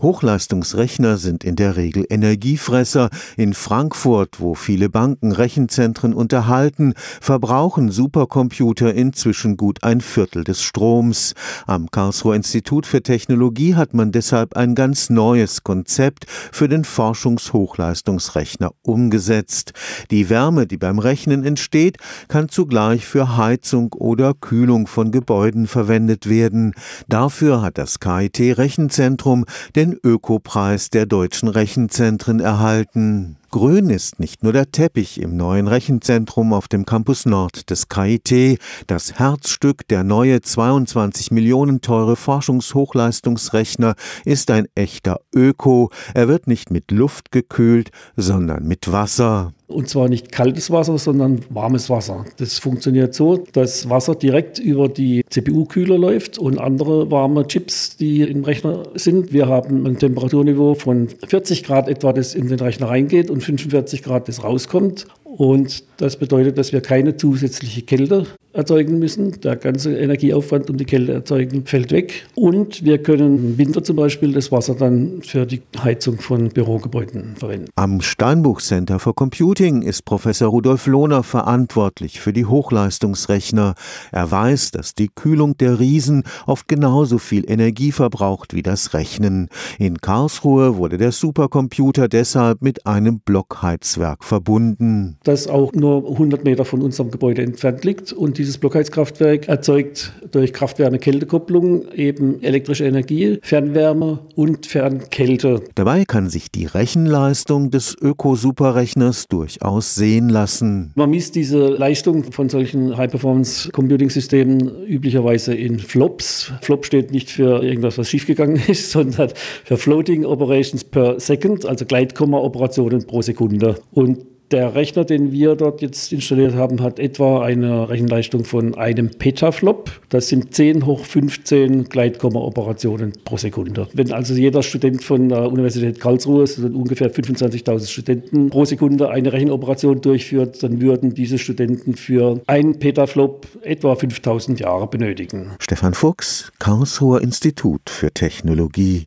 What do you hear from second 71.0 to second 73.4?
erzeugen, fällt weg. Und wir können